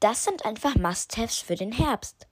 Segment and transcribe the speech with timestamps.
[0.00, 2.26] das sind einfach Must-Haves für den Herbst.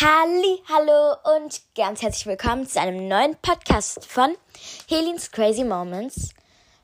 [0.00, 4.36] Halli, hallo und ganz herzlich willkommen zu einem neuen Podcast von
[4.88, 6.30] Helens Crazy Moments.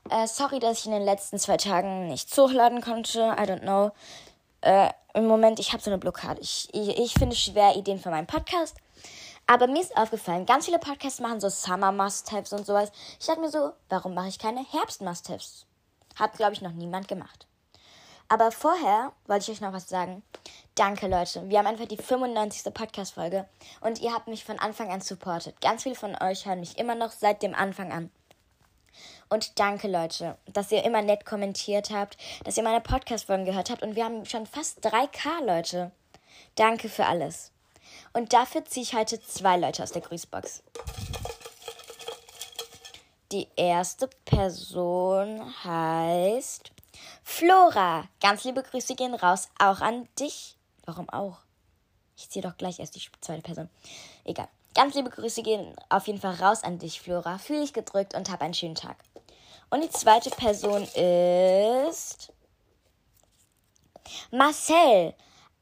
[0.09, 3.19] Äh, sorry, dass ich in den letzten zwei Tagen nicht hochladen konnte.
[3.19, 3.91] I don't know.
[4.61, 6.41] Äh, Im Moment, ich habe so eine Blockade.
[6.41, 8.75] Ich, ich, ich finde schwer, Ideen für meinen Podcast.
[9.47, 12.91] Aber mir ist aufgefallen, ganz viele Podcasts machen so Summer Must-Haves und sowas.
[13.19, 15.67] Ich dachte mir so, warum mache ich keine Herbst Must-Haves?
[16.15, 17.45] Hat, glaube ich, noch niemand gemacht.
[18.27, 20.23] Aber vorher wollte ich euch noch was sagen.
[20.73, 21.47] Danke, Leute.
[21.47, 22.73] Wir haben einfach die 95.
[22.73, 23.47] Podcast-Folge
[23.81, 25.61] und ihr habt mich von Anfang an supportet.
[25.61, 28.09] Ganz viele von euch hören mich immer noch seit dem Anfang an.
[29.29, 33.83] Und danke, Leute, dass ihr immer nett kommentiert habt, dass ihr meine Podcast-Folgen gehört habt.
[33.83, 35.91] Und wir haben schon fast 3K, Leute.
[36.55, 37.51] Danke für alles.
[38.15, 40.63] Und dafür ziehe ich heute zwei Leute aus der Grüßbox.
[43.33, 46.71] Die erste Person heißt
[47.23, 48.07] Flora.
[48.21, 50.55] Ganz liebe Grüße gehen raus, auch an dich.
[50.85, 51.39] Warum auch?
[52.15, 53.69] Ich ziehe doch gleich erst die zweite Person.
[54.23, 54.47] Egal.
[54.73, 57.37] Ganz liebe Grüße gehen auf jeden Fall raus an dich, Flora.
[57.37, 58.95] Fühl dich gedrückt und hab einen schönen Tag.
[59.69, 62.31] Und die zweite Person ist
[64.31, 65.13] Marcel.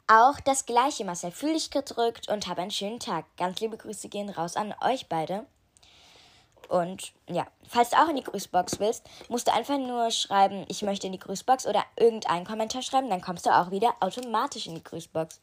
[0.08, 1.32] Auch das gleiche, Marcel.
[1.32, 3.26] Fühl dich gedrückt und hab einen schönen Tag.
[3.38, 5.46] Ganz liebe Grüße gehen raus an euch beide.
[6.68, 10.82] Und ja, falls du auch in die Grüßbox willst, musst du einfach nur schreiben, ich
[10.82, 14.76] möchte in die Grüßbox oder irgendeinen Kommentar schreiben, dann kommst du auch wieder automatisch in
[14.76, 15.40] die Grüßbox.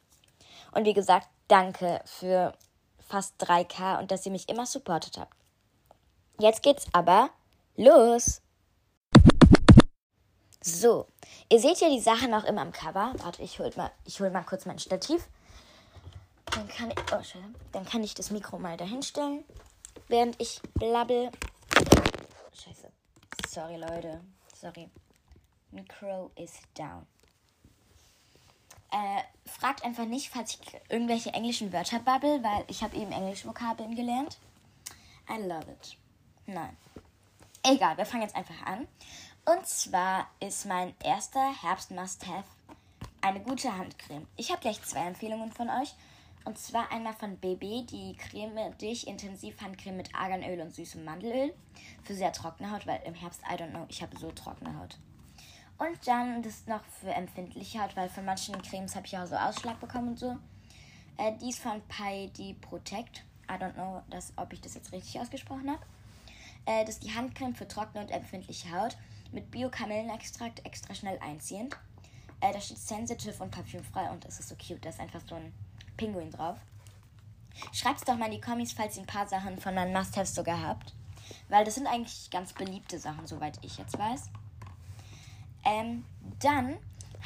[0.73, 2.53] Und wie gesagt, danke für
[2.99, 5.35] fast 3K und dass ihr mich immer supportet habt.
[6.39, 7.31] Jetzt geht's aber
[7.77, 8.41] los.
[10.63, 11.07] So,
[11.49, 13.15] ihr seht ja die Sachen auch immer am Cover.
[13.19, 15.27] Warte, ich hol mal, ich hol mal kurz mein Stativ.
[16.45, 17.23] Dann kann ich, oh,
[17.73, 19.45] dann kann ich das Mikro mal dahinstellen,
[20.09, 21.31] während ich blabbel.
[22.53, 22.91] Scheiße.
[23.49, 24.21] Sorry, Leute.
[24.55, 24.91] Sorry.
[25.71, 27.07] Mikro is down.
[28.91, 33.47] Äh, fragt einfach nicht, falls ich irgendwelche englischen Wörter babbel, weil ich habe eben englische
[33.47, 34.39] Vokabeln gelernt.
[35.29, 35.97] I love it.
[36.47, 36.77] Nein.
[37.63, 38.89] Egal, wir fangen jetzt einfach an.
[39.51, 42.45] Und zwar ist mein erster Herbst-Must-Have
[43.21, 44.29] eine gute Handcreme.
[44.37, 45.93] Ich habe gleich zwei Empfehlungen von euch.
[46.45, 51.53] Und zwar einmal von BB, die Creme Dich Intensiv Handcreme mit Arganöl und süßem Mandelöl.
[52.05, 54.99] Für sehr trockene Haut, weil im Herbst, I don't know, ich habe so trockene Haut.
[55.79, 59.35] Und dann das noch für empfindliche Haut, weil von manchen Cremes habe ich auch so
[59.35, 60.37] Ausschlag bekommen und so.
[61.17, 63.25] Äh, die von Paidi Protect.
[63.51, 65.83] I don't know, dass, ob ich das jetzt richtig ausgesprochen habe.
[66.67, 68.97] Äh, das ist die Handcreme für trockene und empfindliche Haut
[69.33, 71.77] mit Bio-Kamillenextrakt extra schnell einziehend.
[72.41, 74.85] Äh, da steht sensitive und parfümfrei und es ist so cute.
[74.85, 75.53] Da ist einfach so ein
[75.97, 76.59] Pinguin drauf.
[77.73, 80.35] Schreibt es doch mal in die Kommis, falls ihr ein paar Sachen von meinen Must-Haves
[80.35, 80.95] sogar habt.
[81.49, 84.31] Weil das sind eigentlich ganz beliebte Sachen, soweit ich jetzt weiß.
[85.65, 86.05] Ähm,
[86.41, 86.77] dann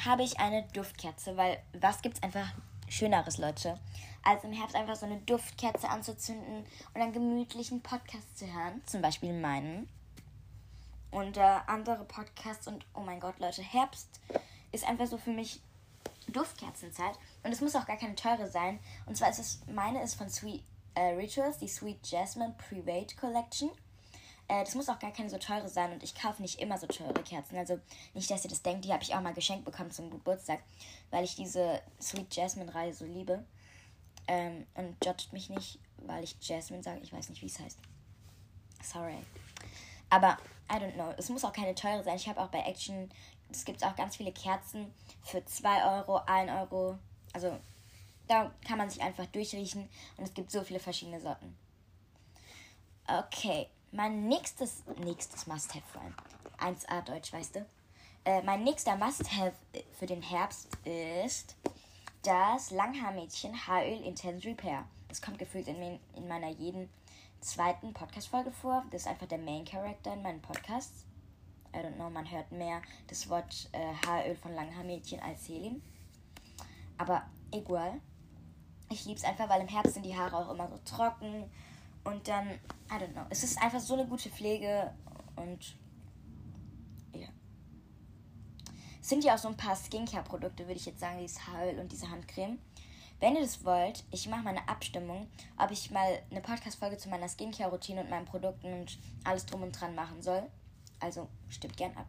[0.03, 2.53] habe ich eine Duftkerze, weil was gibt's einfach
[2.87, 3.79] Schöneres, Leute,
[4.23, 9.01] als im Herbst einfach so eine Duftkerze anzuzünden und einen gemütlichen Podcast zu hören, zum
[9.01, 9.87] Beispiel meinen
[11.15, 14.19] und äh, andere Podcasts und oh mein Gott, Leute, Herbst
[14.73, 15.61] ist einfach so für mich
[16.27, 18.79] Duftkerzenzeit und es muss auch gar keine teure sein.
[19.05, 20.61] Und zwar ist es, meine ist von Sweet
[20.93, 23.69] äh, Rituals, die Sweet Jasmine Private Collection.
[24.49, 26.85] Äh, das muss auch gar keine so teure sein und ich kaufe nicht immer so
[26.85, 27.55] teure Kerzen.
[27.57, 27.79] Also
[28.13, 30.59] nicht, dass ihr das denkt, die habe ich auch mal geschenkt bekommen zum Geburtstag,
[31.11, 33.45] weil ich diese Sweet Jasmine Reihe so liebe.
[34.27, 36.99] Ähm, und judgt mich nicht, weil ich Jasmine sage.
[37.03, 37.79] Ich weiß nicht, wie es heißt.
[38.83, 39.15] Sorry.
[40.09, 40.37] Aber
[40.71, 41.13] I don't know.
[41.17, 42.15] Es muss auch keine teure sein.
[42.15, 43.09] Ich habe auch bei Action,
[43.51, 44.93] es gibt auch ganz viele Kerzen
[45.23, 46.97] für 2 Euro, 1 Euro.
[47.33, 47.57] Also
[48.27, 49.87] da kann man sich einfach durchriechen
[50.17, 51.55] und es gibt so viele verschiedene Sorten.
[53.07, 56.75] Okay, mein nächstes, nächstes Must-Have vor allem.
[56.75, 57.65] 1A Deutsch, weißt du?
[58.23, 59.53] Äh, mein nächster Must-Have
[59.93, 61.55] für den Herbst ist
[62.23, 64.85] das Langhaarmädchen Haaröl Intense Repair.
[65.07, 66.89] Das kommt gefühlt in, in meiner jeden
[67.45, 68.83] zweiten Podcast-Folge vor.
[68.89, 71.05] Das ist einfach der Main Character in meinen Podcasts.
[71.73, 75.81] I don't know, man hört mehr das Wort äh, Haaröl von Langhaarmädchen als Selim.
[76.97, 78.01] Aber egal.
[78.89, 81.49] Ich liebe es einfach, weil im Herbst sind die Haare auch immer so trocken.
[82.03, 83.25] Und dann, I don't know.
[83.29, 84.93] Es ist einfach so eine gute Pflege
[85.35, 85.75] und
[87.13, 87.27] ja.
[89.01, 91.91] Es sind ja auch so ein paar Skincare-Produkte, würde ich jetzt sagen, dieses Haaröl und
[91.91, 92.57] diese Handcreme.
[93.19, 95.27] Wenn ihr das wollt, ich mache mal eine Abstimmung,
[95.57, 99.79] ob ich mal eine Podcast-Folge zu meiner Skincare-Routine und meinen Produkten und alles drum und
[99.79, 100.43] dran machen soll.
[100.99, 102.07] Also stimmt gern ab.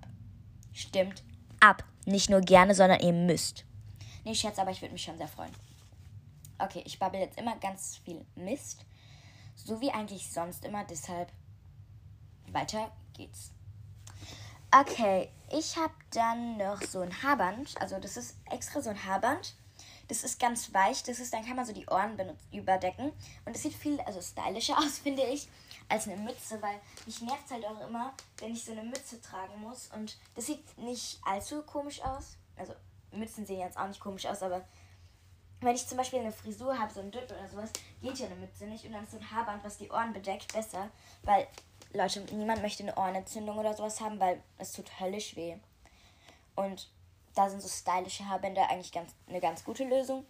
[0.72, 1.22] Stimmt
[1.60, 1.84] ab.
[2.04, 3.64] Nicht nur gerne, sondern ihr müsst.
[4.24, 5.52] Nee, Scherz, aber ich würde mich schon sehr freuen.
[6.58, 8.84] Okay, ich babbel jetzt immer ganz viel Mist.
[9.54, 11.30] So wie eigentlich sonst immer, deshalb
[12.50, 13.52] weiter geht's.
[14.70, 17.80] Okay, ich habe dann noch so ein Haarband.
[17.80, 19.54] Also das ist extra so ein Haarband.
[20.08, 21.02] Das ist ganz weich.
[21.02, 22.16] Das ist, dann kann man so die Ohren
[22.52, 23.12] überdecken.
[23.44, 25.48] Und das sieht viel also stylischer aus, finde ich,
[25.88, 29.60] als eine Mütze, weil mich nervt halt auch immer, wenn ich so eine Mütze tragen
[29.60, 29.90] muss.
[29.94, 32.36] Und das sieht nicht allzu komisch aus.
[32.56, 32.74] Also
[33.12, 34.64] Mützen sehen jetzt auch nicht komisch aus, aber
[35.60, 37.72] wenn ich zum Beispiel eine Frisur habe, so ein Dutt oder sowas,
[38.02, 38.84] geht ja eine Mütze nicht.
[38.84, 40.90] Und dann ist so ein Haarband, was die Ohren bedeckt, besser.
[41.22, 41.46] Weil,
[41.92, 45.56] Leute, niemand möchte eine Ohrenentzündung oder sowas haben, weil es tut höllisch weh.
[46.54, 46.88] Und
[47.36, 50.26] da sind so stylische Haarbänder eigentlich ganz, eine ganz gute Lösung.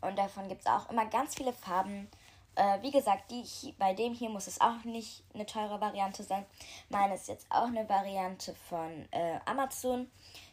[0.00, 2.08] Und davon gibt es auch immer ganz viele Farben.
[2.54, 6.44] Äh, wie gesagt, die, bei dem hier muss es auch nicht eine teure Variante sein.
[6.88, 10.10] Meine ist jetzt auch eine Variante von äh, Amazon.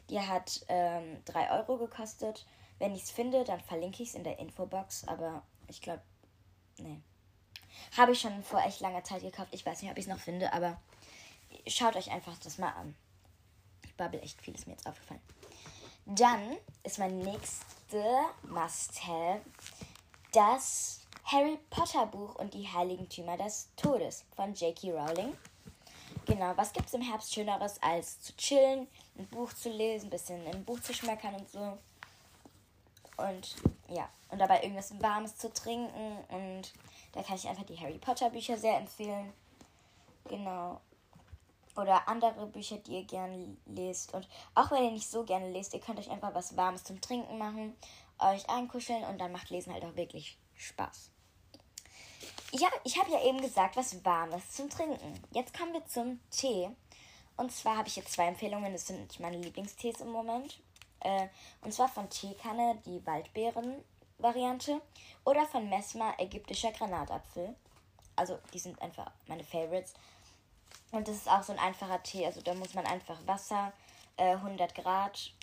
[0.09, 2.45] Die hat ähm, 3 Euro gekostet.
[2.79, 5.07] Wenn ich es finde, dann verlinke ich es in der Infobox.
[5.07, 6.01] Aber ich glaube,
[6.77, 6.99] nee.
[7.97, 9.49] Habe ich schon vor echt langer Zeit gekauft.
[9.51, 10.79] Ich weiß nicht, ob ich es noch finde, aber
[11.67, 12.95] schaut euch einfach das mal an.
[13.83, 15.21] Ich babbel echt viel, ist mir jetzt aufgefallen.
[16.09, 18.01] Dann ist mein nächste
[18.43, 19.41] Must-Have
[20.31, 24.93] das Harry Potter Buch und die Heiligtümer des Todes von J.K.
[24.93, 25.35] Rowling.
[26.25, 28.87] Genau, was gibt es im Herbst Schöneres als zu chillen,
[29.17, 31.77] ein Buch zu lesen, ein bisschen ein Buch zu schmeckern und so.
[33.17, 33.55] Und
[33.89, 36.23] ja, und dabei irgendwas Warmes zu trinken.
[36.29, 36.71] Und
[37.11, 39.33] da kann ich einfach die Harry Potter Bücher sehr empfehlen.
[40.29, 40.79] Genau
[41.77, 44.13] oder andere Bücher, die ihr gerne lest.
[44.13, 46.99] Und auch wenn ihr nicht so gerne lest, ihr könnt euch einfach was Warmes zum
[47.01, 47.75] Trinken machen,
[48.19, 51.11] euch einkuscheln und dann macht Lesen halt auch wirklich Spaß.
[52.53, 55.21] Ja, ich habe ja eben gesagt, was Warmes zum Trinken.
[55.31, 56.69] Jetzt kommen wir zum Tee.
[57.35, 58.73] Und zwar habe ich jetzt zwei Empfehlungen.
[58.73, 60.59] Das sind meine Lieblingstees im Moment.
[61.01, 61.27] Äh,
[61.61, 64.81] und zwar von Teekanne die Waldbeeren-Variante
[65.25, 67.55] oder von Mesmer ägyptischer Granatapfel.
[68.15, 69.93] Also die sind einfach meine Favorites.
[70.91, 72.25] Und das ist auch so ein einfacher Tee.
[72.25, 73.73] Also da muss man einfach Wasser,
[74.17, 75.33] äh, 100 Grad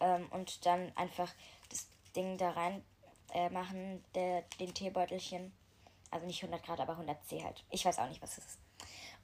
[0.00, 1.30] ähm, und dann einfach
[1.70, 2.84] das Ding da rein
[3.32, 5.52] äh, machen, der, den Teebeutelchen.
[6.10, 7.64] Also nicht 100 Grad, aber 100 C halt.
[7.70, 8.58] Ich weiß auch nicht, was das ist.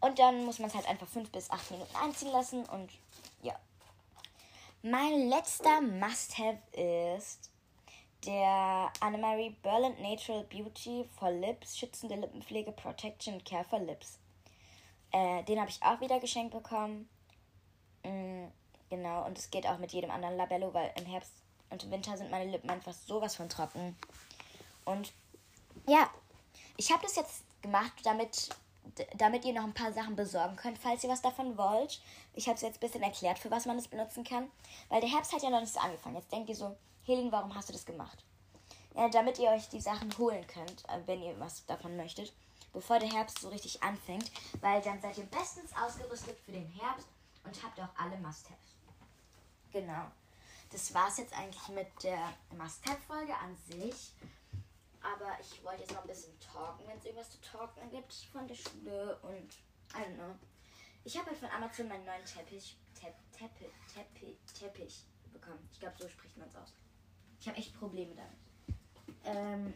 [0.01, 2.91] Und dann muss man es halt einfach 5 bis 8 Minuten einziehen lassen und
[3.43, 3.55] ja.
[4.83, 7.51] Mein letzter Must-Have ist
[8.25, 14.19] der Annemarie Berland Natural Beauty for Lips schützende Lippenpflege Protection Care for Lips.
[15.13, 17.09] Äh, den habe ich auch wieder geschenkt bekommen.
[18.05, 18.53] Mhm,
[18.91, 21.33] genau, und es geht auch mit jedem anderen Labello, weil im Herbst
[21.71, 23.97] und im Winter sind meine Lippen einfach sowas von trocken.
[24.85, 25.13] Und
[25.87, 26.09] ja,
[26.77, 28.49] ich habe das jetzt gemacht, damit,
[29.17, 32.01] damit ihr noch ein paar Sachen besorgen könnt, falls ihr was davon wollt.
[32.35, 34.51] Ich habe es jetzt ein bisschen erklärt, für was man es benutzen kann.
[34.89, 36.17] Weil der Herbst hat ja noch nicht so angefangen.
[36.17, 38.25] Jetzt denkt ihr so, Helen, warum hast du das gemacht?
[38.95, 42.33] Ja, damit ihr euch die Sachen holen könnt, äh, wenn ihr was davon möchtet
[42.73, 44.31] bevor der Herbst so richtig anfängt,
[44.61, 47.09] weil dann seid ihr bestens ausgerüstet für den Herbst
[47.45, 48.77] und habt auch alle Must-Haves.
[49.73, 50.11] Genau.
[50.71, 54.13] Das war es jetzt eigentlich mit der Must-Have-Folge an sich.
[55.01, 58.47] Aber ich wollte jetzt noch ein bisschen talken, wenn es irgendwas zu talken gibt von
[58.47, 59.55] der Schule und
[59.95, 60.35] I don't know.
[61.05, 65.67] Ich habe halt von Amazon meinen neuen Teppich, Tepp, Teppich, Teppich, Teppich bekommen.
[65.73, 66.75] Ich glaube, so spricht man es aus.
[67.41, 68.39] Ich habe echt Probleme damit.
[69.25, 69.75] Ähm,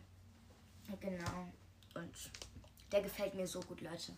[1.01, 1.47] genau.
[1.95, 2.31] Und
[2.93, 4.13] der gefällt mir so gut, Leute.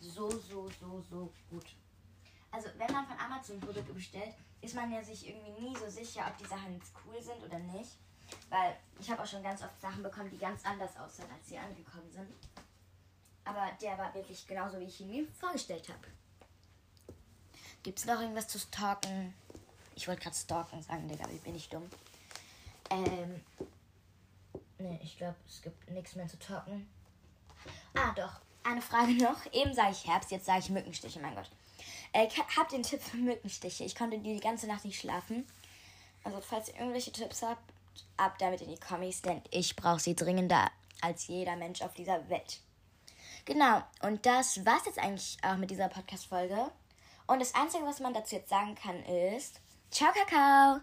[0.00, 1.66] So, so, so, so gut.
[2.50, 6.26] Also, wenn man von Amazon Produkte bestellt, ist man ja sich irgendwie nie so sicher,
[6.26, 7.92] ob die Sachen jetzt cool sind oder nicht.
[8.48, 11.58] Weil ich habe auch schon ganz oft Sachen bekommen, die ganz anders aussahen, als sie
[11.58, 12.28] angekommen sind.
[13.44, 16.06] Aber der war wirklich genauso, wie ich ihn mir vorgestellt habe.
[17.82, 19.34] Gibt es noch irgendwas zu stalken?
[19.94, 21.88] Ich wollte gerade stalken sagen, Digga, wie bin ich dumm.
[22.90, 23.40] Ähm.
[24.78, 26.88] Ne, ich glaube, es gibt nichts mehr zu talken.
[27.94, 28.40] Ah, doch.
[28.62, 29.52] Eine Frage noch.
[29.52, 31.50] Eben sage ich Herbst, jetzt sage ich Mückenstiche, mein Gott.
[32.12, 33.84] Äh, ich habe den Tipp für Mückenstiche.
[33.84, 35.46] Ich konnte die, die ganze Nacht nicht schlafen.
[36.24, 37.62] Also, falls ihr irgendwelche Tipps habt,
[38.16, 40.70] ab damit in die Kommis, denn ich brauche sie dringender
[41.00, 42.60] als jeder Mensch auf dieser Welt.
[43.46, 46.70] Genau, und das war's jetzt eigentlich auch mit dieser Podcast-Folge.
[47.26, 50.80] Und das Einzige, was man dazu jetzt sagen kann, ist: Ciao, Kakao!